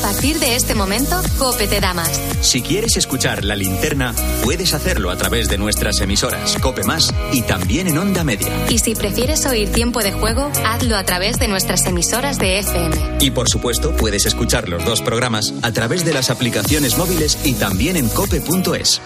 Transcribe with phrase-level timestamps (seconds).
[0.00, 2.20] partir de este momento, Cope te da más.
[2.40, 7.42] Si quieres escuchar la linterna, puedes hacerlo a través de nuestras emisoras Cope Más y
[7.42, 8.48] también en Onda Media.
[8.68, 12.96] Y si prefieres oír tiempo de juego, hazlo a través de nuestras emisoras de FM.
[13.20, 17.54] Y por supuesto, puedes escuchar los dos programas a través de las aplicaciones móviles y
[17.54, 19.00] también en cope.es.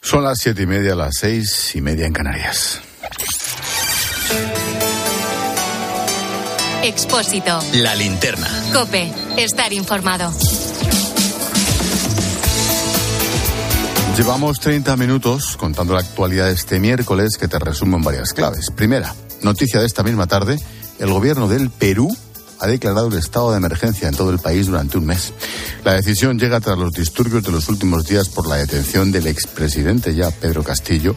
[0.00, 2.82] Son las siete y media, las seis y media en Canarias.
[6.82, 7.60] Expósito.
[7.74, 8.48] La linterna.
[8.72, 9.12] Cope.
[9.36, 10.32] Estar informado.
[14.16, 18.70] Llevamos 30 minutos contando la actualidad de este miércoles que te resumo en varias claves.
[18.74, 20.58] Primera, noticia de esta misma tarde,
[20.98, 22.14] el gobierno del Perú
[22.58, 25.32] ha declarado el estado de emergencia en todo el país durante un mes.
[25.84, 30.16] La decisión llega tras los disturbios de los últimos días por la detención del expresidente
[30.16, 31.16] ya Pedro Castillo.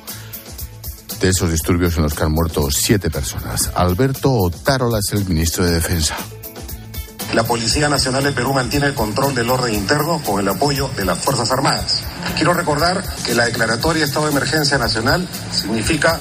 [1.19, 3.71] De esos disturbios en los que han muerto siete personas.
[3.75, 6.15] Alberto Otárola es el ministro de Defensa.
[7.33, 11.03] La Policía Nacional de Perú mantiene el control del orden interno con el apoyo de
[11.03, 12.01] las Fuerzas Armadas.
[12.35, 16.19] Quiero recordar que la declaratoria de estado de emergencia nacional significa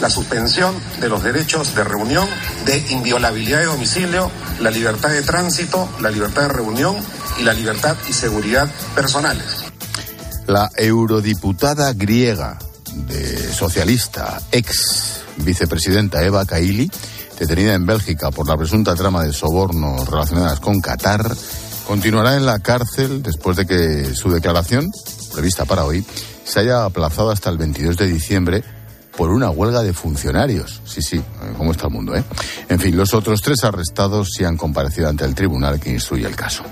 [0.00, 2.26] la suspensión de los derechos de reunión,
[2.64, 4.30] de inviolabilidad de domicilio,
[4.60, 6.96] la libertad de tránsito, la libertad de reunión
[7.38, 9.64] y la libertad y seguridad personales.
[10.46, 12.58] La eurodiputada griega
[12.94, 16.90] de socialista, ex vicepresidenta Eva Kaili,
[17.38, 21.30] detenida en Bélgica por la presunta trama de sobornos relacionadas con Qatar,
[21.86, 24.90] continuará en la cárcel después de que su declaración,
[25.32, 26.04] prevista para hoy,
[26.44, 28.64] se haya aplazado hasta el 22 de diciembre
[29.16, 30.80] por una huelga de funcionarios.
[30.84, 31.22] Sí, sí,
[31.56, 32.24] cómo está el mundo, ¿eh?
[32.68, 36.36] En fin, los otros tres arrestados se han comparecido ante el tribunal que instruye el
[36.36, 36.64] caso.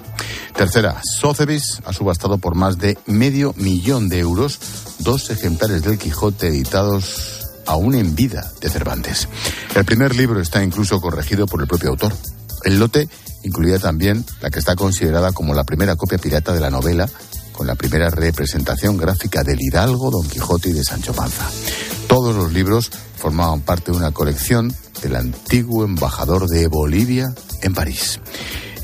[0.63, 4.61] Tercera, Sotheby's ha subastado por más de medio millón de euros
[5.01, 9.27] dos ejemplares del Quijote editados aún en vida de Cervantes.
[9.75, 12.15] El primer libro está incluso corregido por el propio autor.
[12.63, 13.09] El lote
[13.43, 17.09] incluía también la que está considerada como la primera copia pirata de la novela,
[17.51, 21.51] con la primera representación gráfica del Hidalgo, Don Quijote y de Sancho Panza.
[22.07, 24.73] Todos los libros formaban parte de una colección
[25.03, 28.21] del antiguo embajador de Bolivia en París.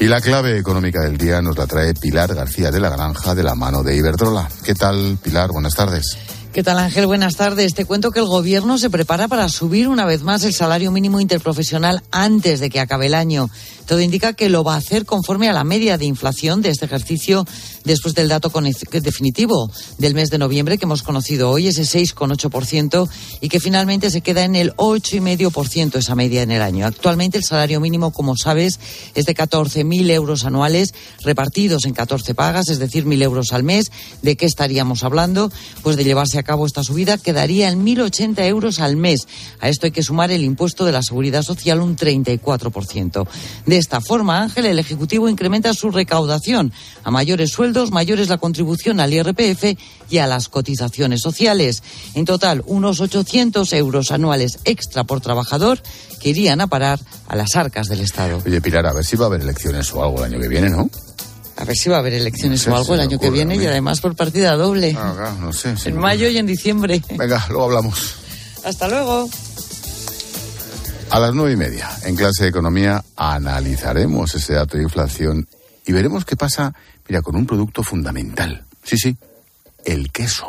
[0.00, 3.42] Y la clave económica del día nos la trae Pilar García de la Granja de
[3.42, 4.48] la mano de Iberdrola.
[4.62, 5.50] ¿Qué tal, Pilar?
[5.50, 6.16] Buenas tardes.
[6.52, 7.06] ¿Qué tal Ángel?
[7.06, 7.74] Buenas tardes.
[7.74, 11.20] Te cuento que el Gobierno se prepara para subir una vez más el salario mínimo
[11.20, 13.50] interprofesional antes de que acabe el año.
[13.86, 16.86] Todo indica que lo va a hacer conforme a la media de inflación de este
[16.86, 17.44] ejercicio
[17.88, 18.52] después del dato
[18.92, 23.08] definitivo del mes de noviembre que hemos conocido hoy, ese 6,8%,
[23.40, 26.86] y que finalmente se queda en el 8,5% esa media en el año.
[26.86, 28.78] Actualmente el salario mínimo, como sabes,
[29.14, 33.90] es de 14.000 euros anuales repartidos en 14 pagas, es decir, 1.000 euros al mes.
[34.22, 35.50] ¿De qué estaríamos hablando?
[35.82, 39.26] Pues de llevarse a cabo esta subida quedaría en 1.080 euros al mes.
[39.60, 43.26] A esto hay que sumar el impuesto de la seguridad social, un 34%.
[43.64, 46.72] De esta forma, Ángel, el Ejecutivo incrementa su recaudación.
[47.04, 49.78] A mayores sueldos, mayores la contribución al IRPF
[50.10, 51.82] y a las cotizaciones sociales.
[52.14, 55.80] En total, unos 800 euros anuales extra por trabajador
[56.20, 58.42] que irían a parar a las arcas del Estado.
[58.44, 60.68] Oye, Pilar, a ver si va a haber elecciones o algo el año que viene,
[60.68, 60.90] ¿no?
[61.56, 64.00] A ver si va a haber elecciones o algo el año que viene y además
[64.00, 64.96] por partida doble.
[64.96, 65.74] Ah, no sé.
[65.86, 67.02] en mayo y en diciembre.
[67.16, 68.14] Venga, luego hablamos.
[68.64, 69.28] Hasta luego.
[71.10, 75.48] A las nueve y media, en clase de economía, analizaremos ese dato de inflación
[75.86, 76.74] y veremos qué pasa,
[77.08, 78.64] mira, con un producto fundamental.
[78.82, 79.16] Sí, sí,
[79.84, 80.46] el queso.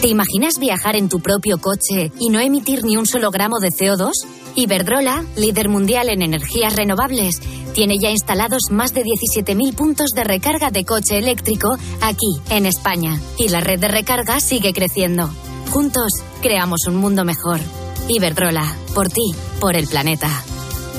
[0.00, 3.68] ¿Te imaginas viajar en tu propio coche y no emitir ni un solo gramo de
[3.68, 4.12] CO2?
[4.54, 7.38] Iberdrola, líder mundial en energías renovables,
[7.74, 13.20] tiene ya instalados más de 17.000 puntos de recarga de coche eléctrico aquí, en España.
[13.36, 15.30] Y la red de recarga sigue creciendo.
[15.70, 17.60] Juntos, creamos un mundo mejor.
[18.08, 20.30] Iberdrola, por ti, por el planeta.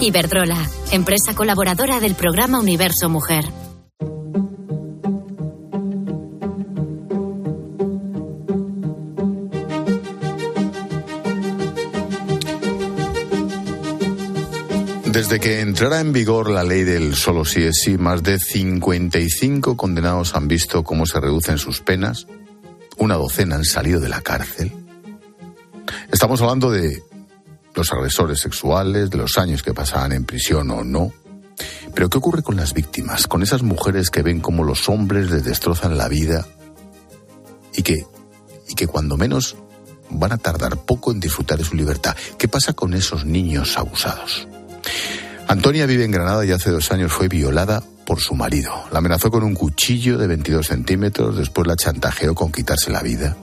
[0.03, 3.45] Iberdrola, empresa colaboradora del programa Universo Mujer.
[15.05, 19.77] Desde que entrara en vigor la ley del solo sí es sí, más de 55
[19.77, 22.25] condenados han visto cómo se reducen sus penas.
[22.97, 24.71] Una docena han salido de la cárcel.
[26.11, 27.03] Estamos hablando de
[27.75, 31.11] los agresores sexuales, de los años que pasaban en prisión o no.
[31.93, 33.27] Pero ¿qué ocurre con las víctimas?
[33.27, 36.47] Con esas mujeres que ven cómo los hombres les destrozan la vida
[37.75, 38.05] y que,
[38.67, 39.55] y que cuando menos
[40.09, 42.15] van a tardar poco en disfrutar de su libertad.
[42.37, 44.47] ¿Qué pasa con esos niños abusados?
[45.47, 48.73] Antonia vive en Granada y hace dos años fue violada por su marido.
[48.91, 53.35] La amenazó con un cuchillo de 22 centímetros, después la chantajeó con quitarse la vida.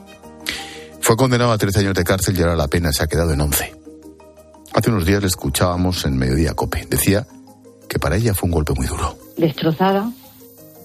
[1.01, 3.41] Fue condenado a 13 años de cárcel y ahora la pena se ha quedado en
[3.41, 3.78] 11.
[4.73, 6.85] Hace unos días le escuchábamos en Mediodía Cope.
[6.89, 7.25] Decía
[7.87, 9.17] que para ella fue un golpe muy duro.
[9.37, 10.11] Destrozada,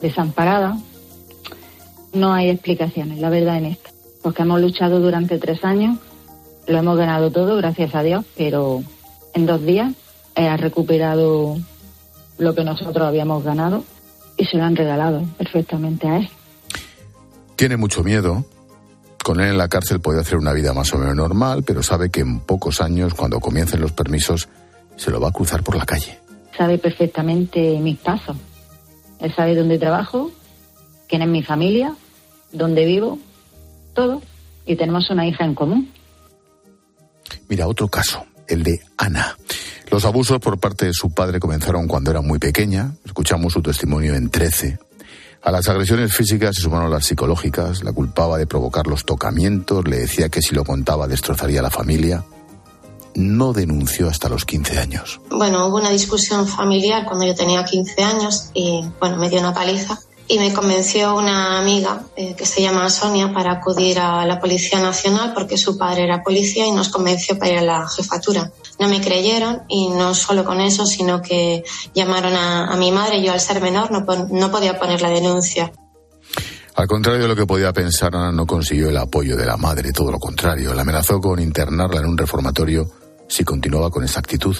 [0.01, 0.79] desamparada.
[2.13, 3.91] No hay explicaciones, la verdad, en esto.
[4.23, 5.99] Porque hemos luchado durante tres años,
[6.67, 8.83] lo hemos ganado todo, gracias a Dios, pero
[9.35, 9.93] en dos días
[10.35, 11.57] ha recuperado
[12.39, 13.85] lo que nosotros habíamos ganado
[14.37, 16.31] y se lo han regalado perfectamente a él.
[17.57, 18.45] Tiene mucho miedo.
[19.25, 22.11] Con él en la cárcel puede hacer una vida más o menos normal, pero sabe
[22.11, 24.51] que en pocos años, cuando comiencen los permisos,
[24.97, 26.21] se lo va a cruzar por la calle.
[26.59, 28.37] Sabe perfectamente mis pasos.
[29.21, 30.31] Él sabe dónde trabajo,
[31.09, 31.97] quién es mi familia,
[32.53, 33.19] dónde vivo,
[33.95, 34.21] todo.
[34.67, 35.91] Y tenemos una hija en común.
[37.49, 39.39] Mira, otro caso, el de Ana.
[39.91, 42.93] Los abusos por parte de su padre comenzaron cuando era muy pequeña.
[43.07, 44.79] Escuchamos su testimonio en 13.
[45.45, 49.99] A las agresiones físicas se sumaron las psicológicas, la culpaba de provocar los tocamientos, le
[49.99, 52.25] decía que si lo contaba destrozaría la familia.
[53.15, 55.21] No denunció hasta los 15 años.
[55.29, 59.53] Bueno, hubo una discusión familiar cuando yo tenía 15 años y bueno, me dio una
[59.53, 64.41] paliza y me convenció una amiga eh, que se llama Sonia para acudir a la
[64.41, 68.51] Policía Nacional porque su padre era policía y nos convenció para ir a la jefatura.
[68.79, 73.23] No me creyeron y no solo con eso, sino que llamaron a, mi madre.
[73.23, 75.73] Yo al ser menor no, no podía poner la denuncia.
[76.75, 79.93] Al contrario de lo que podía pensar, Ana no consiguió el apoyo de la madre,
[79.93, 80.75] todo lo contrario.
[80.75, 82.91] La amenazó con internarla en un reformatorio
[83.29, 84.57] si continuaba con esa actitud.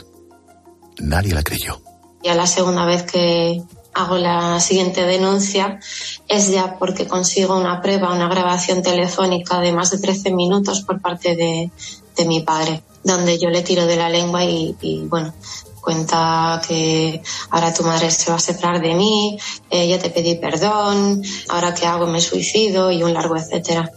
[0.99, 1.81] Nadie la creyó.
[2.23, 3.63] Ya la segunda vez que,
[3.95, 5.79] hago la siguiente denuncia
[6.29, 11.01] es ya porque consigo una prueba, una grabación telefónica de más de 13 minutos por
[11.01, 11.71] parte de,
[12.27, 15.35] mi padre, donde yo le tiro de la lengua y, bueno,
[15.81, 19.39] cuenta que ahora tu madre se va a separar de mí,
[19.71, 23.91] eh, te pedí perdón, ahora qué hago me suicido y un largo etcétera.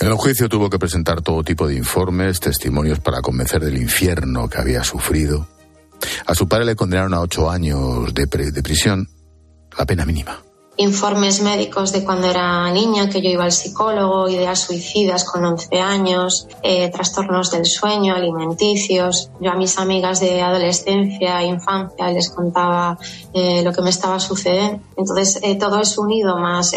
[0.00, 4.48] En el juicio tuvo que presentar todo tipo de informes, testimonios para convencer del infierno
[4.48, 5.48] que había sufrido.
[6.26, 9.08] A su padre le condenaron a ocho años de, de prisión
[9.78, 10.42] la pena mínima.
[10.80, 15.80] Informes médicos de cuando era niña, que yo iba al psicólogo, ideas suicidas con 11
[15.80, 19.32] años, eh, trastornos del sueño, alimenticios.
[19.40, 22.96] Yo a mis amigas de adolescencia e infancia les contaba
[23.32, 24.80] eh, lo que me estaba sucediendo.
[24.96, 26.72] Entonces, eh, todo es unido más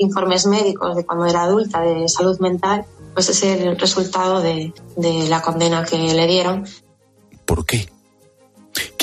[0.00, 2.84] informes médicos de cuando era adulta, de salud mental,
[3.14, 6.66] pues es el resultado de, de la condena que le dieron.
[7.44, 7.93] ¿Por qué?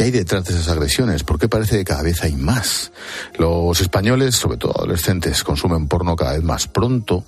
[0.02, 1.24] ¿Qué hay detrás de esas agresiones?
[1.24, 2.92] ¿Por qué parece que cada vez hay más?
[3.38, 7.24] Los españoles, sobre todo adolescentes, consumen porno cada vez más pronto.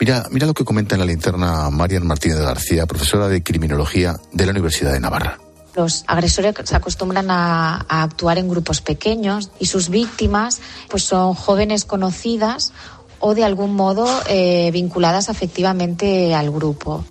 [0.00, 4.46] Mira, mira lo que comenta en la linterna Marian Martínez García, profesora de criminología de
[4.46, 5.38] la Universidad de Navarra.
[5.76, 11.84] Los agresores se acostumbran a, actuar en grupos pequeños y sus víctimas pues son jóvenes
[11.84, 12.72] conocidas
[13.18, 17.04] o de algún modo eh, vinculadas afectivamente al grupo.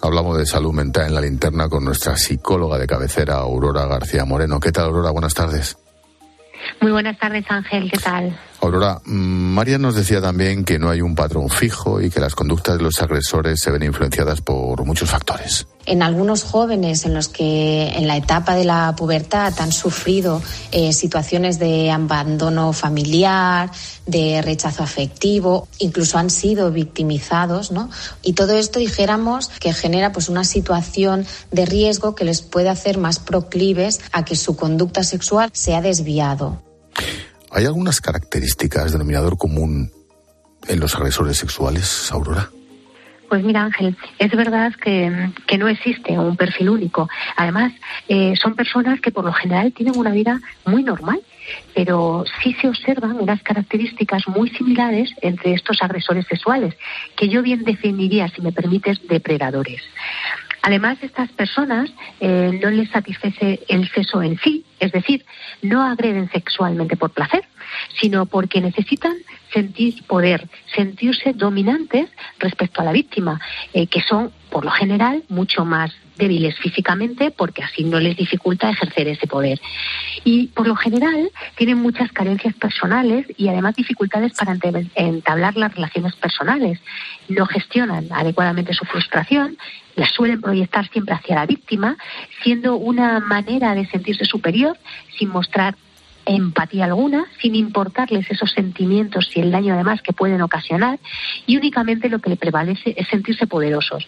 [0.00, 4.60] Hablamos de salud mental en la linterna con nuestra psicóloga de cabecera, Aurora García Moreno.
[4.60, 5.10] ¿Qué tal, Aurora?
[5.10, 5.76] Buenas tardes.
[6.80, 7.90] Muy buenas tardes, Ángel.
[7.90, 8.38] ¿Qué tal?
[8.60, 12.34] Aurora, mm, María nos decía también que no hay un patrón fijo y que las
[12.34, 15.66] conductas de los agresores se ven influenciadas por muchos factores.
[15.86, 20.92] En algunos jóvenes en los que en la etapa de la pubertad han sufrido eh,
[20.92, 23.70] situaciones de abandono familiar,
[24.06, 27.88] de rechazo afectivo, incluso han sido victimizados, ¿no?
[28.22, 32.98] Y todo esto dijéramos que genera pues una situación de riesgo que les puede hacer
[32.98, 36.67] más proclives a que su conducta sexual sea desviado.
[37.50, 39.90] ¿Hay algunas características, denominador común
[40.66, 42.50] en los agresores sexuales, Aurora?
[43.28, 47.08] Pues mira, Ángel, es verdad que, no existe un perfil único.
[47.36, 47.72] Además,
[48.08, 51.20] eh, son personas que por lo general tienen una vida muy normal,
[51.74, 56.74] pero sí se observan unas características muy similares entre estos agresores sexuales,
[57.16, 59.82] que yo bien definiría, si me permites, depredadores.
[60.68, 61.88] Además, estas personas
[62.20, 65.24] eh, no les satisface el sexo en sí, es decir,
[65.62, 67.42] no agreden sexualmente por placer,
[67.98, 69.14] sino porque necesitan
[69.50, 70.46] sentir poder,
[70.76, 73.40] sentirse dominantes respecto a la víctima,
[73.72, 78.70] eh, que son, por lo general, mucho más débiles físicamente porque así no les dificulta
[78.70, 79.60] ejercer ese poder.
[80.24, 84.56] Y por lo general tienen muchas carencias personales y además dificultades para
[84.96, 86.80] entablar las relaciones personales.
[87.28, 89.56] No gestionan adecuadamente su frustración,
[89.94, 91.96] la suelen proyectar siempre hacia la víctima,
[92.42, 94.76] siendo una manera de sentirse superior
[95.18, 95.76] sin mostrar
[96.28, 100.98] empatía alguna, sin importarles esos sentimientos y el daño además que pueden ocasionar,
[101.46, 104.06] y únicamente lo que le prevalece es sentirse poderosos.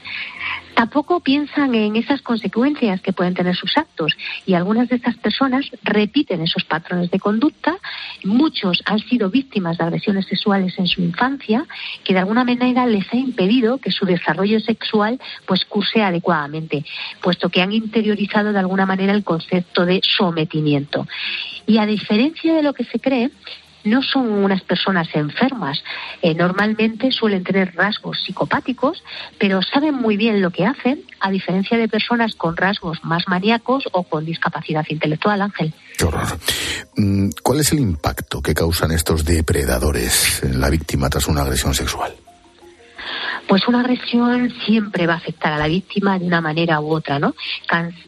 [0.80, 5.66] Tampoco piensan en esas consecuencias que pueden tener sus actos y algunas de estas personas
[5.82, 7.76] repiten esos patrones de conducta.
[8.24, 11.66] Muchos han sido víctimas de agresiones sexuales en su infancia
[12.02, 16.82] que de alguna manera les ha impedido que su desarrollo sexual pues curse adecuadamente,
[17.20, 21.06] puesto que han interiorizado de alguna manera el concepto de sometimiento.
[21.66, 23.30] Y a diferencia de lo que se cree,
[23.84, 25.82] no son unas personas enfermas.
[26.22, 29.02] Eh, normalmente suelen tener rasgos psicopáticos,
[29.38, 33.84] pero saben muy bien lo que hacen, a diferencia de personas con rasgos más maníacos
[33.92, 35.74] o con discapacidad intelectual, Ángel.
[35.96, 36.38] Qué horror.
[36.96, 41.74] Mm, ¿Cuál es el impacto que causan estos depredadores en la víctima tras una agresión
[41.74, 42.12] sexual?
[43.50, 47.18] Pues una agresión siempre va a afectar a la víctima de una manera u otra,
[47.18, 47.34] ¿no?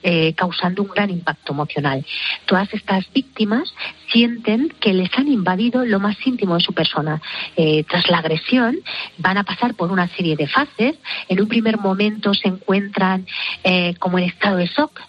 [0.04, 2.06] Eh, causando un gran impacto emocional.
[2.46, 3.74] Todas estas víctimas
[4.12, 7.20] sienten que les han invadido lo más íntimo de su persona.
[7.56, 8.78] Eh, tras la agresión
[9.18, 10.94] van a pasar por una serie de fases.
[11.26, 13.26] En un primer momento se encuentran
[13.64, 15.00] eh, como en estado de shock,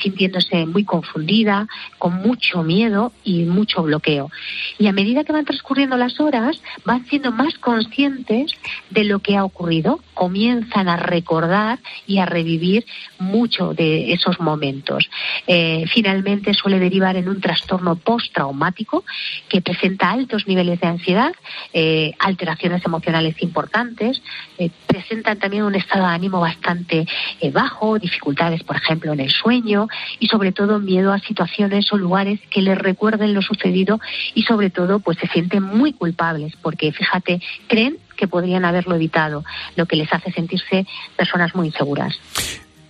[0.00, 1.66] sintiéndose muy confundida,
[1.98, 4.30] con mucho miedo y mucho bloqueo.
[4.78, 8.52] Y a medida que van transcurriendo las horas, van siendo más conscientes
[8.88, 9.73] de lo que ha ocurrido
[10.14, 12.84] comienzan a recordar y a revivir
[13.18, 15.08] mucho de esos momentos.
[15.46, 19.04] Eh, finalmente suele derivar en un trastorno postraumático
[19.48, 21.32] que presenta altos niveles de ansiedad,
[21.72, 24.22] eh, alteraciones emocionales importantes,
[24.58, 27.06] eh, presentan también un estado de ánimo bastante
[27.52, 29.88] bajo, dificultades, por ejemplo, en el sueño
[30.18, 34.00] y sobre todo miedo a situaciones o lugares que les recuerden lo sucedido
[34.34, 39.44] y sobre todo pues se sienten muy culpables porque fíjate, creen que podrían haberlo evitado,
[39.76, 42.14] lo que les hace sentirse personas muy inseguras.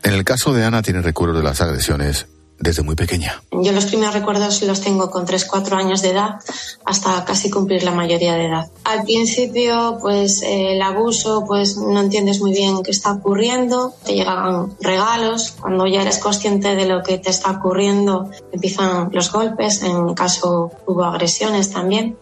[0.03, 2.27] En el caso de Ana tiene recuerdos de las agresiones
[2.59, 3.43] desde muy pequeña.
[3.51, 6.37] Yo los primeros recuerdos los tengo con 3-4 años de edad
[6.85, 8.67] hasta casi cumplir la mayoría de edad.
[8.85, 14.77] Al principio, pues el abuso, pues no entiendes muy bien qué está ocurriendo, te llegan
[14.81, 20.05] regalos, cuando ya eres consciente de lo que te está ocurriendo, empiezan los golpes, en
[20.05, 22.17] mi caso hubo agresiones también.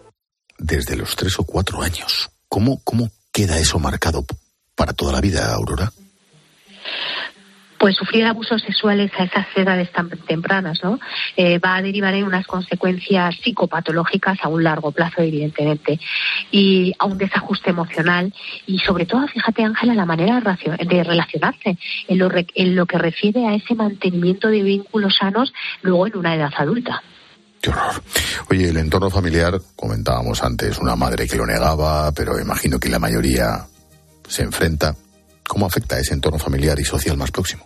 [0.57, 2.32] Desde los 3 o 4 años.
[2.53, 4.23] ¿Cómo, cómo queda eso marcado
[4.75, 5.91] para toda la vida, Aurora?
[7.79, 10.99] pues sufrir abusos sexuales a esas edades tan tempranas, ¿no?
[11.35, 15.99] Eh, va a derivar en unas consecuencias psicopatológicas a un largo plazo, evidentemente,
[16.49, 18.33] y a un desajuste emocional
[18.67, 23.47] y sobre todo, fíjate, Ángela, la manera de relacionarse en lo, en lo que refiere
[23.47, 27.03] a ese mantenimiento de vínculos sanos luego en una edad adulta.
[27.63, 28.03] Qué horror.
[28.49, 32.99] Oye, el entorno familiar, comentábamos antes, una madre que lo negaba, pero imagino que la
[32.99, 33.65] mayoría
[34.27, 34.93] se enfrenta.
[35.47, 37.65] ¿Cómo afecta ese entorno familiar y social más próximo?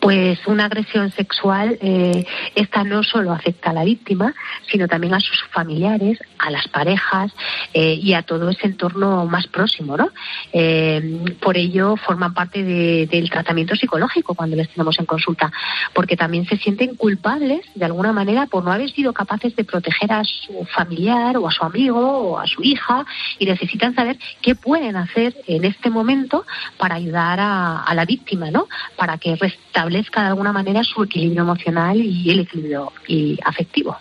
[0.00, 4.34] Pues una agresión sexual, eh, esta no solo afecta a la víctima,
[4.70, 7.30] sino también a sus familiares, a las parejas
[7.74, 10.08] eh, y a todo ese entorno más próximo, ¿no?
[10.54, 15.52] Eh, por ello forman parte del tratamiento psicológico cuando les tenemos en consulta,
[15.92, 20.12] porque también se sienten culpables de alguna manera por no haber sido capaces de proteger
[20.12, 23.04] a su familiar o a su amigo o a su hija
[23.38, 26.46] y necesitan saber qué pueden hacer en este momento
[26.78, 28.66] para ayudar a, a la víctima, ¿no?
[28.96, 33.96] Para que restablezca establezca de alguna manera su equilibrio emocional y el equilibrio y afectivo.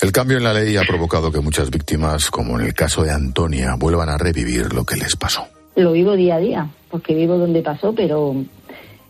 [0.00, 3.10] El cambio en la ley ha provocado que muchas víctimas, como en el caso de
[3.10, 5.44] Antonia, vuelvan a revivir lo que les pasó.
[5.74, 8.36] Lo vivo día a día, porque vivo donde pasó, pero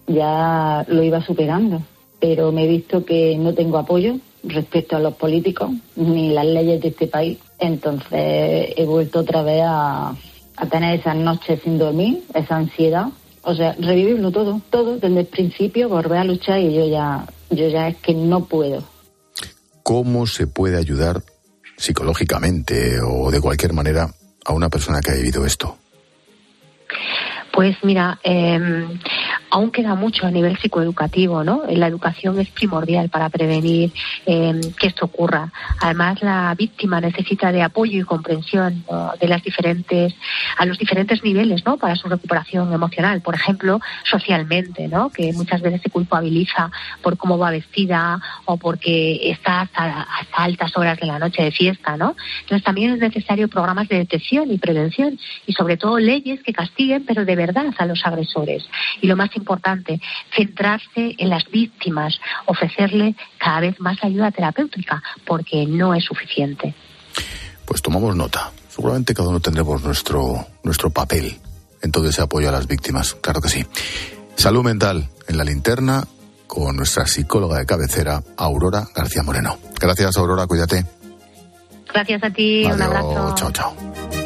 [0.07, 1.83] ya lo iba superando.
[2.21, 6.81] Pero me he visto que no tengo apoyo respecto a los políticos ni las leyes
[6.81, 7.39] de este país.
[7.59, 10.15] Entonces he vuelto otra vez a,
[10.57, 13.09] a tener esas noches sin dormir, esa ansiedad
[13.43, 17.69] o sea, revivirlo todo, todo desde el principio, volver a luchar y yo ya, yo
[17.69, 18.83] ya es que no puedo.
[19.83, 21.23] ¿Cómo se puede ayudar
[21.77, 24.11] psicológicamente o de cualquier manera
[24.45, 25.77] a una persona que ha vivido esto?
[27.53, 28.87] Pues mira, eh,
[29.51, 31.63] aún queda mucho a nivel psicoeducativo, ¿no?
[31.69, 33.93] La educación es primordial para prevenir
[34.27, 35.53] eh, que esto ocurra.
[35.81, 38.85] Además, la víctima necesita de apoyo y comprensión
[39.21, 40.15] de las diferentes,
[40.57, 41.77] a los diferentes niveles, ¿no?
[41.77, 43.21] Para su recuperación emocional.
[43.21, 45.11] Por ejemplo, socialmente, ¿no?
[45.11, 46.71] Que muchas veces se culpabiliza
[47.03, 51.53] por cómo va vestida o porque está hasta, hasta altas horas de la noche de
[51.53, 52.17] fiesta, ¿no?
[52.41, 57.05] Entonces, también es necesario programas de detección y prevención y sobre todo leyes que castiguen,
[57.07, 58.69] pero de verdad a los agresores.
[59.01, 60.01] Y lo más importante,
[60.37, 66.75] centrarse en las víctimas, ofrecerle cada vez más ayuda terapéutica, porque no es suficiente.
[67.65, 68.53] Pues tomamos nota.
[68.69, 71.37] Seguramente cada uno tendremos nuestro, nuestro papel
[71.83, 73.15] en todo ese apoyo a las víctimas.
[73.15, 73.65] Claro que sí.
[74.37, 76.05] Salud mental en la linterna
[76.47, 79.59] con nuestra psicóloga de cabecera, Aurora García Moreno.
[79.81, 80.85] Gracias, Aurora, cuídate.
[81.93, 83.35] Gracias a ti, un abrazo.
[83.37, 84.18] Chao, chao.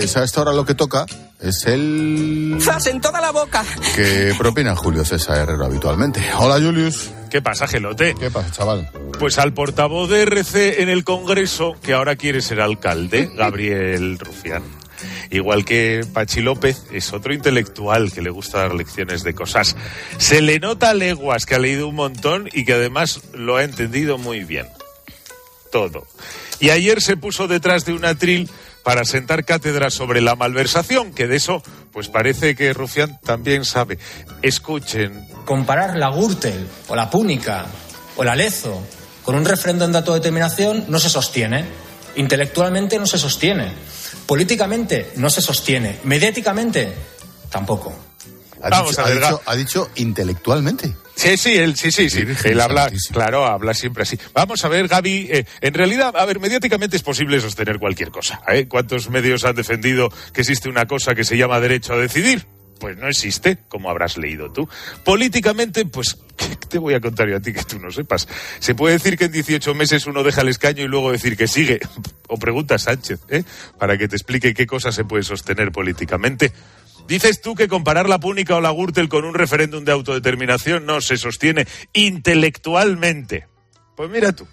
[0.00, 1.04] Pues a esta hora lo que toca
[1.42, 2.56] es el...
[2.58, 3.62] ¡Zas en toda la boca!
[3.94, 6.24] Que propina Julio César Herrero habitualmente.
[6.38, 7.10] Hola, Julius.
[7.28, 8.14] ¿Qué pasa, Gelote?
[8.14, 8.90] ¿Qué pasa, chaval?
[9.18, 14.62] Pues al portavoz de RC en el Congreso, que ahora quiere ser alcalde, Gabriel Rufián.
[15.30, 19.76] Igual que Pachi López, es otro intelectual que le gusta dar lecciones de cosas.
[20.16, 24.16] Se le nota leguas que ha leído un montón y que además lo ha entendido
[24.16, 24.66] muy bien.
[25.70, 26.06] Todo.
[26.58, 28.50] Y ayer se puso detrás de un atril
[28.82, 33.98] para sentar cátedra sobre la malversación, que de eso, pues parece que Rufián también sabe.
[34.42, 35.26] Escuchen.
[35.44, 37.66] Comparar la Gürtel o la Púnica
[38.16, 38.82] o la Lezo
[39.24, 41.64] con un referéndum de autodeterminación no se sostiene.
[42.16, 43.72] Intelectualmente no se sostiene.
[44.26, 46.00] Políticamente no se sostiene.
[46.04, 46.92] Mediáticamente
[47.50, 48.09] tampoco.
[48.62, 50.94] Ha Vamos dicho, a ha dicho- ha dicho intelectualmente.
[51.16, 52.24] Sí, sí, él, sí, sí, sí.
[52.44, 54.18] Él habla, claro, habla siempre así.
[54.32, 58.40] Vamos a ver, Gaby, eh, en realidad, a ver, mediáticamente es posible sostener cualquier cosa.
[58.48, 58.66] ¿eh?
[58.68, 62.46] ¿Cuántos medios han defendido que existe una cosa que se llama derecho a decidir?
[62.78, 64.66] Pues no existe, como habrás leído tú.
[65.04, 68.26] Políticamente, pues, ¿qué te voy a contar yo a ti que tú no sepas?
[68.58, 71.46] Se puede decir que en 18 meses uno deja el escaño y luego decir que
[71.46, 71.80] sigue.
[72.32, 73.42] O pregunta a Sánchez, ¿eh?
[73.76, 76.52] Para que te explique qué cosa se puede sostener políticamente.
[77.10, 81.00] Dices tú que comparar la púnica o la Gürtel con un referéndum de autodeterminación no
[81.00, 83.48] se sostiene intelectualmente.
[83.96, 84.46] Pues mira tú.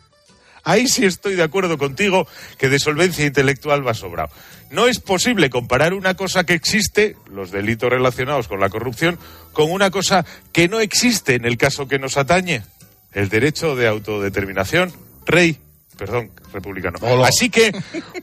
[0.63, 4.33] Ahí sí estoy de acuerdo contigo que de solvencia intelectual va sobrado.
[4.71, 9.19] No es posible comparar una cosa que existe, los delitos relacionados con la corrupción,
[9.53, 12.63] con una cosa que no existe en el caso que nos atañe,
[13.13, 14.91] el derecho de autodeterminación.
[15.27, 15.59] Rey,
[15.97, 16.99] perdón, republicano.
[17.25, 17.71] Así que,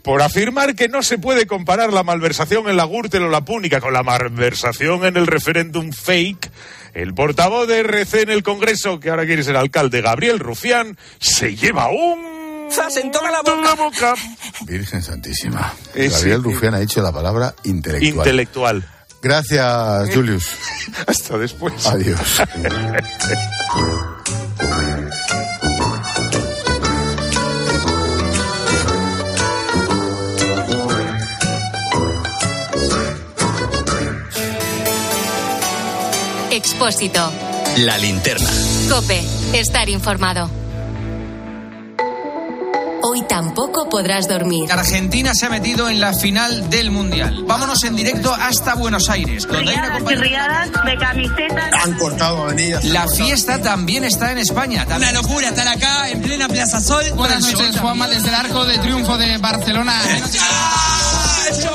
[0.03, 3.81] por afirmar que no se puede comparar la malversación en la Gürtel o la Púnica
[3.81, 6.51] con la malversación en el referéndum fake,
[6.95, 11.57] el portavoz de RC en el Congreso, que ahora quiere ser alcalde, Gabriel Rufián, se
[11.57, 12.69] lleva un...
[12.71, 14.15] ¡Zas en toda la boca!
[14.63, 15.75] Virgen Santísima.
[15.95, 16.45] Eh, Gabriel sí.
[16.45, 18.27] Rufián ha dicho la palabra intelectual.
[18.27, 18.89] Intelectual.
[19.23, 20.51] Gracias, Julius.
[21.07, 21.87] Hasta después.
[21.87, 22.21] Adiós.
[37.79, 38.47] La linterna.
[38.91, 39.25] Cope.
[39.55, 40.51] Estar informado.
[43.03, 44.71] Hoy tampoco podrás dormir.
[44.71, 47.45] Argentina se ha metido en la final del Mundial.
[47.47, 50.71] Vámonos en directo hasta Buenos Aires, donde hay una compañía...
[50.85, 51.73] de camisetas.
[51.85, 52.85] Han cortado avenidas.
[52.85, 54.87] La fiesta también está en España.
[54.95, 57.05] Una locura estar acá en plena Plaza Sol.
[57.15, 59.95] Buenas noches, Juanma, desde el arco de triunfo de Barcelona.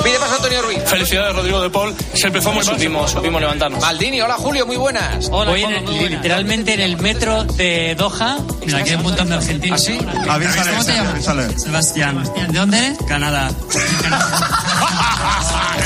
[0.03, 0.79] Pide paso Antonio Ruiz.
[0.85, 1.95] Felicidades, Rodrigo de Paul.
[2.13, 3.81] Se empezamos, supimos, supimos levantarnos.
[3.81, 5.29] Maldini, hola Julio, muy buenas.
[5.31, 8.37] Hoy en el- literalmente en el metro de Doha.
[8.65, 9.81] Mira, aquí hay un montón de argentinos.
[9.81, 9.97] ¿Ah, sí?
[9.97, 11.61] ¿Cómo te llamas?
[11.61, 12.23] Sebastián.
[12.49, 12.97] ¿De dónde eres?
[13.07, 13.51] Canadá.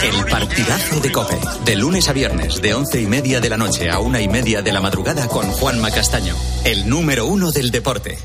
[0.03, 1.37] El partidazo de Cope.
[1.65, 4.61] De lunes a viernes, de once y media de la noche a una y media
[4.61, 6.35] de la madrugada con Juanma Castaño.
[6.65, 8.17] El número uno del deporte.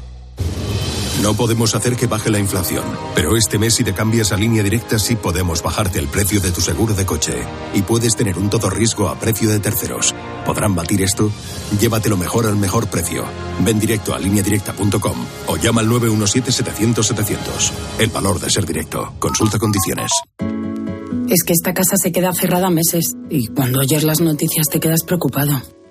[1.22, 4.62] No podemos hacer que baje la inflación, pero este mes si te cambias a línea
[4.62, 7.42] directa sí podemos bajarte el precio de tu seguro de coche
[7.74, 10.14] y puedes tener un todo riesgo a precio de terceros.
[10.46, 11.30] ¿Podrán batir esto?
[11.80, 13.24] Llévatelo mejor al mejor precio.
[13.64, 15.16] Ven directo a lineadirecta.com
[15.48, 17.70] o llama al 917-700-700.
[17.98, 19.14] El valor de ser directo.
[19.18, 20.10] Consulta condiciones.
[21.28, 25.02] Es que esta casa se queda cerrada meses y cuando oyes las noticias te quedas
[25.04, 25.60] preocupado.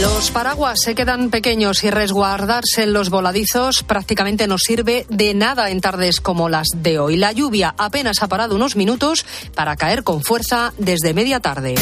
[0.00, 5.70] Los paraguas se quedan pequeños y resguardarse en los voladizos prácticamente no sirve de nada
[5.70, 7.16] en tardes como las de hoy.
[7.16, 11.74] La lluvia apenas ha parado unos minutos para caer con fuerza desde media tarde.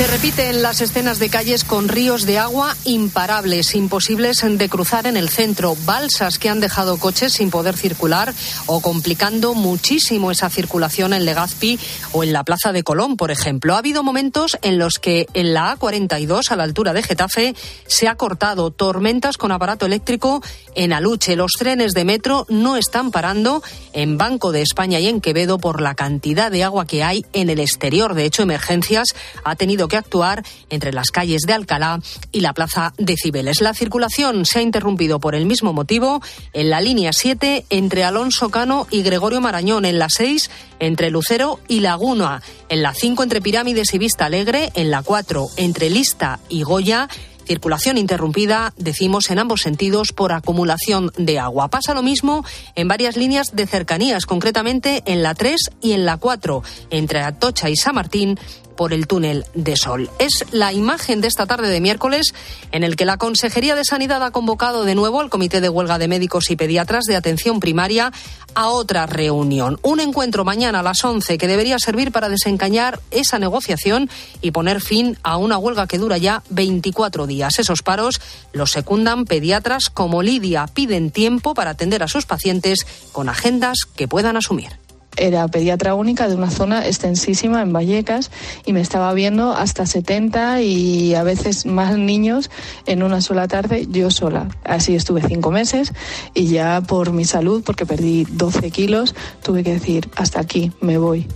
[0.00, 5.18] Se repiten las escenas de calles con ríos de agua imparables, imposibles de cruzar en
[5.18, 8.32] el centro, balsas que han dejado coches sin poder circular
[8.64, 11.78] o complicando muchísimo esa circulación en Legazpi
[12.12, 13.74] o en la Plaza de Colón, por ejemplo.
[13.74, 17.54] Ha habido momentos en los que en la A42, a la altura de Getafe,
[17.86, 20.42] se ha cortado tormentas con aparato eléctrico
[20.74, 21.36] en Aluche.
[21.36, 25.82] Los trenes de metro no están parando en Banco de España y en Quevedo por
[25.82, 28.14] la cantidad de agua que hay en el exterior.
[28.14, 29.08] De hecho, Emergencias
[29.44, 32.00] ha tenido que actuar entre las calles de Alcalá
[32.32, 33.60] y la plaza de Cibeles.
[33.60, 36.22] La circulación se ha interrumpido por el mismo motivo
[36.54, 41.60] en la línea 7 entre Alonso Cano y Gregorio Marañón, en la 6 entre Lucero
[41.68, 46.40] y Laguna, en la 5 entre Pirámides y Vista Alegre, en la 4 entre Lista
[46.48, 47.08] y Goya,
[47.50, 51.66] Circulación interrumpida, decimos, en ambos sentidos por acumulación de agua.
[51.66, 52.44] Pasa lo mismo
[52.76, 57.68] en varias líneas de cercanías, concretamente en la 3 y en la 4, entre Atocha
[57.68, 58.38] y San Martín,
[58.80, 60.08] por el túnel de Sol.
[60.18, 62.32] Es la imagen de esta tarde de miércoles
[62.72, 65.98] en el que la Consejería de Sanidad ha convocado de nuevo al Comité de Huelga
[65.98, 68.10] de Médicos y Pediatras de Atención Primaria
[68.54, 69.78] a otra reunión.
[69.82, 74.08] Un encuentro mañana a las 11 que debería servir para desencañar esa negociación
[74.40, 77.58] y poner fin a una huelga que dura ya 24 días.
[77.58, 78.18] Esos paros
[78.54, 80.66] los secundan pediatras como Lidia.
[80.72, 84.79] Piden tiempo para atender a sus pacientes con agendas que puedan asumir
[85.20, 88.30] era pediatra única de una zona extensísima en Vallecas
[88.64, 92.50] y me estaba viendo hasta 70 y a veces más niños
[92.86, 94.48] en una sola tarde, yo sola.
[94.64, 95.92] Así estuve cinco meses
[96.34, 100.98] y ya por mi salud, porque perdí 12 kilos, tuve que decir, hasta aquí, me
[100.98, 101.26] voy.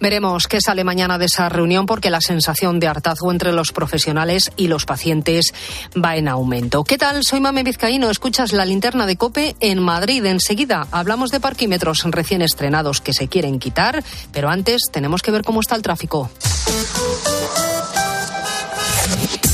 [0.00, 4.52] Veremos qué sale mañana de esa reunión porque la sensación de hartazgo entre los profesionales
[4.56, 5.54] y los pacientes
[5.96, 6.84] va en aumento.
[6.84, 7.24] ¿Qué tal?
[7.24, 8.10] Soy Mame Vizcaíno.
[8.10, 10.24] Escuchas la linterna de Cope en Madrid.
[10.26, 15.42] Enseguida hablamos de parquímetros recién estrenados que se quieren quitar, pero antes tenemos que ver
[15.42, 16.30] cómo está el tráfico.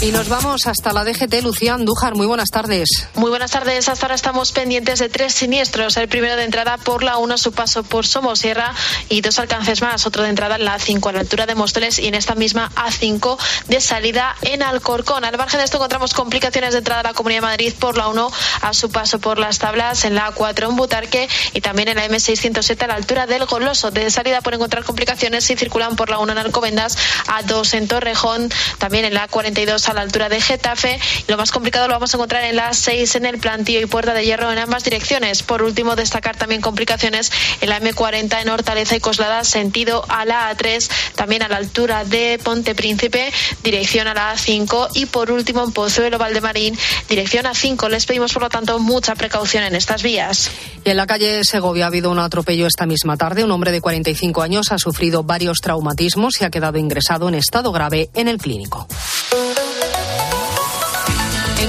[0.03, 1.45] Y nos vamos hasta la DGT.
[1.45, 2.89] Lucía Andújar, muy buenas tardes.
[3.15, 3.89] Muy buenas tardes.
[3.89, 5.97] Hasta ahora estamos pendientes de tres siniestros.
[5.97, 8.75] El primero de entrada por la 1, su paso por Somosierra
[9.09, 10.05] y dos alcances más.
[10.05, 12.73] Otro de entrada en la A5 a la altura de Móstoles y en esta misma
[12.75, 13.39] A5
[13.69, 15.25] de salida en Alcorcón.
[15.25, 18.09] Al margen de esto encontramos complicaciones de entrada a la Comunidad de Madrid por la
[18.09, 18.29] 1
[18.63, 22.09] a su paso por las tablas en la A4 en Butarque y también en la
[22.09, 23.93] M607 a la altura del Goloso.
[23.93, 28.51] De salida por encontrar complicaciones si circulan por la 1 en Alcobendas, A2 en Torrejón,
[28.79, 30.99] también en la A42 a la altura de Getafe.
[31.29, 34.15] Lo más complicado lo vamos a encontrar en la 6 en el plantío y Puerta
[34.15, 35.43] de Hierro en ambas direcciones.
[35.43, 40.55] Por último, destacar también complicaciones en la M40 en Hortaleza y Coslada, sentido a la
[40.55, 45.63] A3, también a la altura de Ponte Príncipe, dirección a la A5 y por último
[45.65, 46.77] en Pozuelo Valdemarín,
[47.09, 47.89] dirección a 5.
[47.89, 50.51] Les pedimos por lo tanto mucha precaución en estas vías.
[50.85, 53.45] Y en la calle Segovia ha habido un atropello esta misma tarde.
[53.45, 57.73] Un hombre de 45 años ha sufrido varios traumatismos y ha quedado ingresado en estado
[57.73, 58.87] grave en el clínico.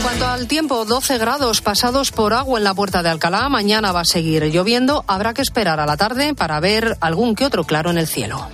[0.03, 3.47] En cuanto al tiempo, 12 grados pasados por agua en la puerta de Alcalá.
[3.47, 5.05] Mañana va a seguir lloviendo.
[5.07, 8.45] Habrá que esperar a la tarde para ver algún que otro claro en el cielo.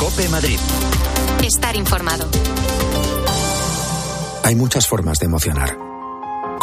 [0.00, 0.58] Cope Madrid.
[1.44, 2.26] Estar informado.
[4.42, 5.93] Hay muchas formas de emocionar.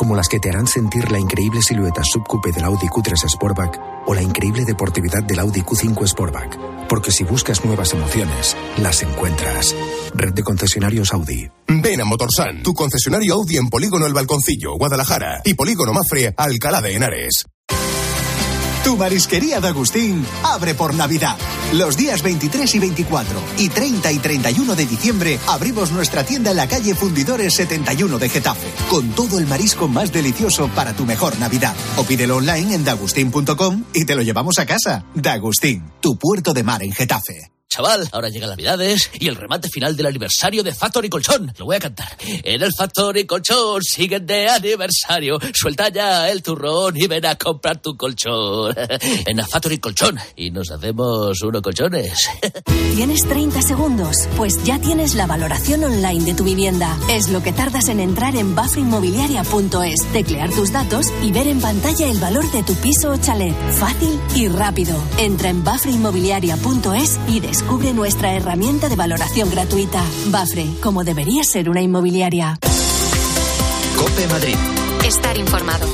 [0.01, 4.15] Como las que te harán sentir la increíble silueta subcoupe del Audi Q3 Sportback o
[4.15, 6.87] la increíble deportividad del Audi Q5 Sportback.
[6.87, 9.75] Porque si buscas nuevas emociones, las encuentras.
[10.15, 11.47] Red de concesionarios Audi.
[11.67, 16.81] Ven a Motorsan, tu concesionario Audi en Polígono El Balconcillo, Guadalajara y Polígono Mafre, Alcalá
[16.81, 17.45] de Henares.
[18.83, 21.37] Tu marisquería de Agustín abre por Navidad.
[21.73, 26.57] Los días 23 y 24 y 30 y 31 de diciembre abrimos nuestra tienda en
[26.57, 31.37] la calle Fundidores 71 de Getafe, con todo el marisco más delicioso para tu mejor
[31.37, 31.75] Navidad.
[31.97, 35.05] O pídelo online en dagustín.com y te lo llevamos a casa.
[35.13, 37.51] Dagustín, tu puerto de mar en Getafe.
[37.71, 41.53] Chaval, ahora llegan Navidades y el remate final del aniversario de Factory Colchón.
[41.57, 42.17] Lo voy a cantar.
[42.19, 45.39] En el Factory Colchón siguen de aniversario.
[45.53, 48.75] Suelta ya el turrón y ven a comprar tu colchón.
[49.25, 50.19] En la Factory Colchón.
[50.35, 52.27] Y nos hacemos unos colchones.
[52.95, 54.17] ¿Tienes 30 segundos?
[54.35, 56.97] Pues ya tienes la valoración online de tu vivienda.
[57.09, 62.07] Es lo que tardas en entrar en bafrainmobiliaria.es, teclear tus datos y ver en pantalla
[62.07, 63.55] el valor de tu piso o chalet.
[63.75, 65.01] Fácil y rápido.
[65.17, 70.03] Entra en bafrainmobiliaria.es y descubre Descubre nuestra herramienta de valoración gratuita.
[70.25, 72.57] Bafre, como debería ser una inmobiliaria.
[73.95, 74.55] Cope Madrid.
[75.05, 75.87] Estar informado.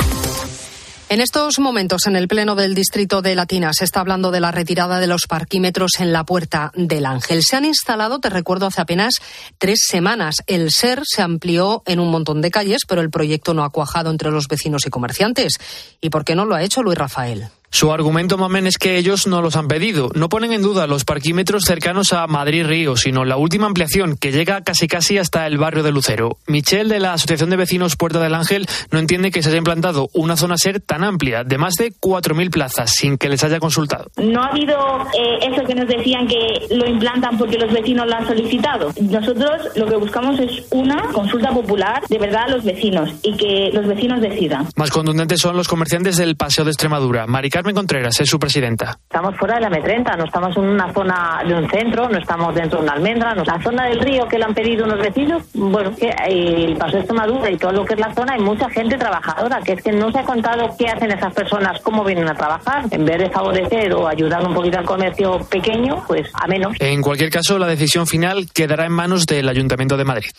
[1.09, 4.51] En estos momentos, en el Pleno del Distrito de Latina, se está hablando de la
[4.51, 7.43] retirada de los parquímetros en la Puerta del Ángel.
[7.43, 9.15] Se han instalado, te recuerdo, hace apenas
[9.57, 10.37] tres semanas.
[10.47, 14.09] El SER se amplió en un montón de calles, pero el proyecto no ha cuajado
[14.09, 15.55] entre los vecinos y comerciantes.
[15.99, 17.49] ¿Y por qué no lo ha hecho Luis Rafael?
[17.69, 20.09] Su argumento, Mamen, es que ellos no los han pedido.
[20.15, 24.61] No ponen en duda los parquímetros cercanos a Madrid-Río, sino la última ampliación, que llega
[24.61, 26.37] casi casi hasta el barrio de Lucero.
[26.47, 30.09] Michelle, de la Asociación de Vecinos Puerta del Ángel, no entiende que se haya implantado
[30.13, 34.09] una zona SER tan amplia, de más de 4.000 plazas, sin que les haya consultado.
[34.15, 34.77] No ha habido
[35.13, 38.93] eh, eso que nos decían que lo implantan porque los vecinos lo han solicitado.
[39.01, 43.71] Nosotros lo que buscamos es una consulta popular de verdad a los vecinos y que
[43.73, 44.67] los vecinos decidan.
[44.75, 47.27] Más contundentes son los comerciantes del Paseo de Extremadura.
[47.27, 48.99] Marica Carmen Contreras es su presidenta.
[49.01, 52.53] Estamos fuera de la M30, no estamos en una zona de un centro, no estamos
[52.53, 53.33] dentro de una almendra.
[53.33, 53.43] No.
[53.43, 56.99] La zona del río que le han pedido unos vecinos, bueno, que el Paso de
[56.99, 59.91] Extremadura y todo lo que es la zona, hay mucha gente trabajadora, que es que
[59.91, 62.83] no se ha contado qué hacen esas personas, cómo vienen a trabajar.
[62.91, 66.73] En vez de favorecer o ayudar un poquito al comercio pequeño, pues a menos.
[66.79, 70.29] En cualquier caso, la decisión final quedará en manos del Ayuntamiento de Madrid.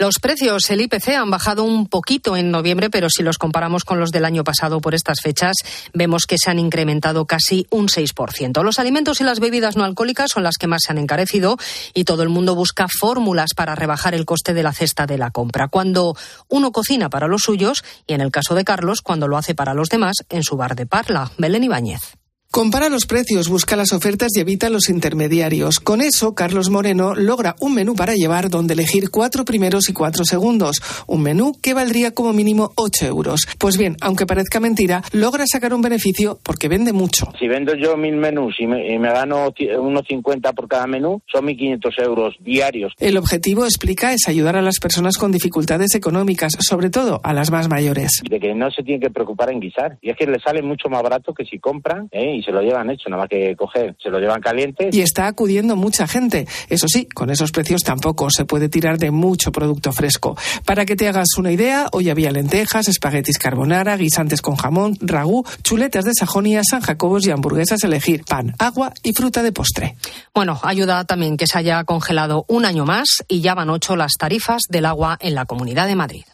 [0.00, 4.00] Los precios, el IPC, han bajado un poquito en noviembre, pero si los comparamos con
[4.00, 5.56] los del año pasado por estas fechas,
[5.92, 8.62] vemos que se han incrementado casi un 6%.
[8.64, 11.58] Los alimentos y las bebidas no alcohólicas son las que más se han encarecido
[11.92, 15.32] y todo el mundo busca fórmulas para rebajar el coste de la cesta de la
[15.32, 15.68] compra.
[15.68, 16.16] Cuando
[16.48, 19.74] uno cocina para los suyos y, en el caso de Carlos, cuando lo hace para
[19.74, 21.30] los demás en su bar de Parla.
[21.36, 22.19] Belén Ibáñez.
[22.52, 25.78] Compara los precios, busca las ofertas y evita los intermediarios.
[25.78, 30.24] Con eso, Carlos Moreno logra un menú para llevar donde elegir cuatro primeros y cuatro
[30.24, 30.82] segundos.
[31.06, 33.46] Un menú que valdría como mínimo 8 euros.
[33.56, 37.32] Pues bien, aunque parezca mentira, logra sacar un beneficio porque vende mucho.
[37.38, 41.22] Si vendo yo mil menús y me, y me gano unos 50 por cada menú,
[41.32, 42.94] son 1.500 euros diarios.
[42.98, 47.52] El objetivo, explica, es ayudar a las personas con dificultades económicas, sobre todo a las
[47.52, 48.10] más mayores.
[48.28, 49.98] De que no se tienen que preocupar en guisar.
[50.02, 52.39] Y es que le sale mucho más barato que si compran ¿eh?
[52.40, 54.90] Y se lo llevan hecho, nada más que coger, se lo llevan caliente.
[54.92, 56.46] Y está acudiendo mucha gente.
[56.68, 60.36] Eso sí, con esos precios tampoco se puede tirar de mucho producto fresco.
[60.64, 65.44] Para que te hagas una idea, hoy había lentejas, espaguetis carbonara, guisantes con jamón, ragú,
[65.62, 69.96] chuletas de Sajonia, San Jacobos y hamburguesas elegir, pan, agua y fruta de postre.
[70.34, 74.12] Bueno, ayuda también que se haya congelado un año más y ya van ocho las
[74.18, 76.24] tarifas del agua en la Comunidad de Madrid.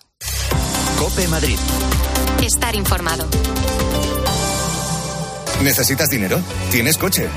[0.99, 1.59] Cope Madrid.
[2.43, 3.27] Estar informado.
[5.63, 6.41] ¿Necesitas dinero?
[6.71, 7.29] ¿Tienes coche?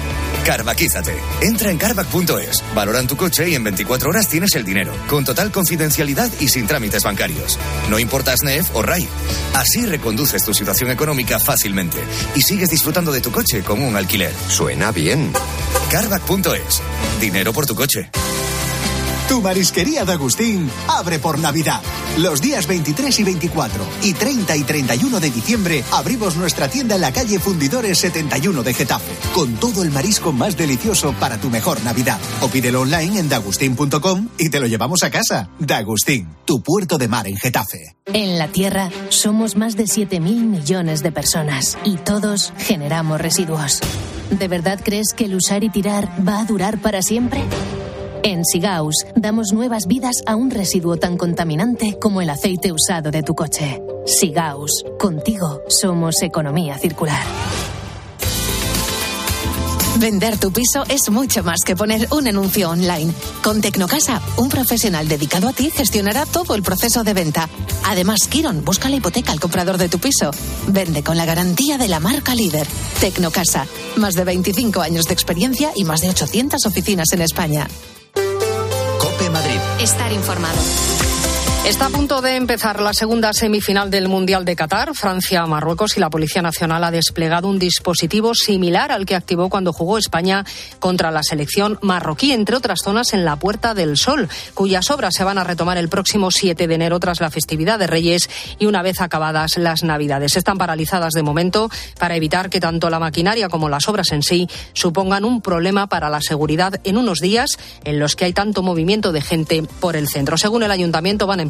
[0.46, 1.16] Carvaquízate.
[1.42, 5.52] Entra en carvac.es, valoran tu coche y en 24 horas tienes el dinero, con total
[5.52, 7.58] confidencialidad y sin trámites bancarios.
[7.90, 9.08] No importa SNEF o RAI.
[9.54, 11.98] Así reconduces tu situación económica fácilmente
[12.36, 14.34] y sigues disfrutando de tu coche con un alquiler.
[14.48, 15.32] Suena bien.
[15.92, 16.82] Carvac.es.
[17.20, 18.10] Dinero por tu coche.
[19.30, 21.84] Tu marisquería de Agustín abre por Navidad.
[22.18, 27.02] Los días 23 y 24 y 30 y 31 de diciembre abrimos nuestra tienda en
[27.02, 31.80] la calle Fundidores 71 de Getafe, con todo el marisco más delicioso para tu mejor
[31.84, 32.20] Navidad.
[32.42, 35.48] O pídelo online en dagustín.com y te lo llevamos a casa.
[35.60, 37.98] Dagustín, tu puerto de mar en Getafe.
[38.08, 43.80] En la Tierra somos más de 7.000 millones de personas y todos generamos residuos.
[44.32, 47.44] ¿De verdad crees que el usar y tirar va a durar para siempre?
[48.24, 53.24] En Sigaus damos nuevas vidas a un residuo tan contaminante como el aceite usado de
[53.24, 53.82] tu coche.
[54.06, 57.24] Sigaus, contigo somos economía circular.
[60.00, 63.12] Vender tu piso es mucho más que poner un anuncio online.
[63.44, 67.50] Con Tecnocasa, un profesional dedicado a ti gestionará todo el proceso de venta.
[67.86, 70.32] Además, Kiron busca la hipoteca al comprador de tu piso.
[70.68, 72.68] Vende con la garantía de la marca líder.
[73.02, 73.66] Tecnocasa,
[73.98, 77.68] más de 25 años de experiencia y más de 800 oficinas en España.
[79.80, 81.09] Estar informado.
[81.66, 86.10] Está a punto de empezar la segunda semifinal del Mundial de Qatar, Francia-Marruecos, y la
[86.10, 90.46] Policía Nacional ha desplegado un dispositivo similar al que activó cuando jugó España
[90.80, 95.24] contra la selección marroquí, entre otras zonas en la Puerta del Sol, cuyas obras se
[95.24, 98.82] van a retomar el próximo 7 de enero tras la festividad de Reyes y una
[98.82, 100.38] vez acabadas las Navidades.
[100.38, 101.70] Están paralizadas de momento
[102.00, 106.10] para evitar que tanto la maquinaria como las obras en sí supongan un problema para
[106.10, 110.08] la seguridad en unos días en los que hay tanto movimiento de gente por el
[110.08, 110.38] centro.
[110.38, 111.50] Según el ayuntamiento, van en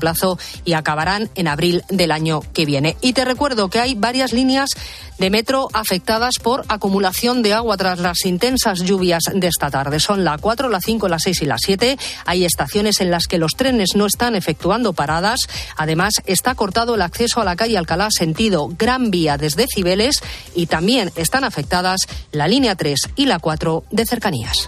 [0.66, 2.98] y acabarán en abril del año que viene.
[3.02, 4.72] Y te recuerdo que hay varias líneas
[5.18, 10.00] de metro afectadas por acumulación de agua tras las intensas lluvias de esta tarde.
[10.00, 11.98] Son la 4, la 5, la 6 y la 7.
[12.26, 15.42] Hay estaciones en las que los trenes no están efectuando paradas.
[15.76, 20.22] Además, está cortado el acceso a la calle Alcalá sentido Gran Vía desde Cibeles
[20.56, 22.00] y también están afectadas
[22.32, 24.68] la línea 3 y la 4 de cercanías.